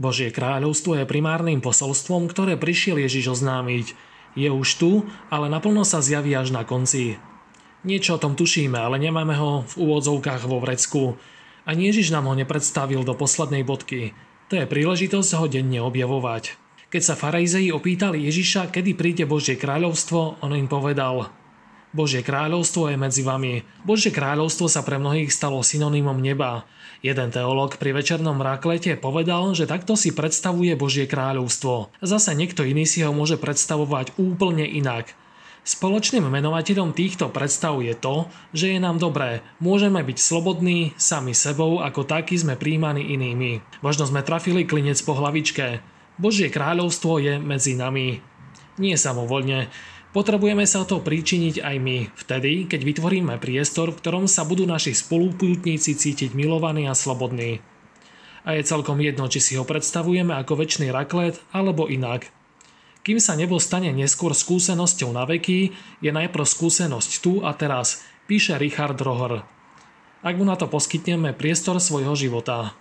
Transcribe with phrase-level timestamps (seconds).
[0.00, 3.92] Božie kráľovstvo je primárnym posolstvom, ktoré prišiel Ježiš oznámiť.
[4.32, 4.90] Je už tu,
[5.28, 7.20] ale naplno sa zjaví až na konci.
[7.84, 11.20] Niečo o tom tušíme, ale nemáme ho v úvodzovkách vo vrecku.
[11.68, 14.16] Ani Ježiš nám ho nepredstavil do poslednej bodky.
[14.48, 16.56] To je príležitosť ho denne objavovať.
[16.88, 21.28] Keď sa farizei opýtali Ježiša, kedy príde Božie kráľovstvo, on im povedal–
[21.92, 23.68] Božie kráľovstvo je medzi vami.
[23.84, 26.64] Božie kráľovstvo sa pre mnohých stalo synonymom neba.
[27.04, 31.92] Jeden teológ pri večernom raklete povedal, že takto si predstavuje Božie kráľovstvo.
[32.00, 35.12] Zase niekto iný si ho môže predstavovať úplne inak.
[35.62, 41.78] Spoločným menovateľom týchto predstav je to, že je nám dobré, môžeme byť slobodní, sami sebou,
[41.78, 43.62] ako takí sme príjmaní inými.
[43.78, 45.78] Možno sme trafili klinec po hlavičke.
[46.18, 48.18] Božie kráľovstvo je medzi nami.
[48.80, 49.70] Nie samovolne.
[50.12, 54.68] Potrebujeme sa o to príčiniť aj my, vtedy, keď vytvoríme priestor, v ktorom sa budú
[54.68, 57.64] naši spolupútníci cítiť milovaní a slobodní.
[58.44, 62.28] A je celkom jedno, či si ho predstavujeme ako väčší raklet, alebo inak.
[63.00, 65.72] Kým sa nebo stane neskôr skúsenosťou na veky,
[66.04, 69.48] je najprv skúsenosť tu a teraz, píše Richard Rohr.
[70.20, 72.76] Ak mu na to poskytneme priestor svojho života.